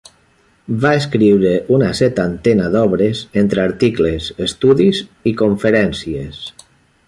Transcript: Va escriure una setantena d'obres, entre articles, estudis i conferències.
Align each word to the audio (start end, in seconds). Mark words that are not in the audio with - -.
Va 0.85 0.93
escriure 1.01 1.51
una 1.75 1.89
setantena 1.99 2.71
d'obres, 2.77 3.21
entre 3.43 3.63
articles, 3.67 4.33
estudis 4.49 5.03
i 5.33 5.37
conferències. 5.45 6.45